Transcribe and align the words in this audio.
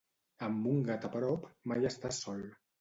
Amb 0.47 0.69
un 0.71 0.81
gat 0.87 1.05
a 1.11 1.13
prop, 1.17 1.47
mai 1.73 1.89
estàs 1.95 2.25
sol. 2.27 2.47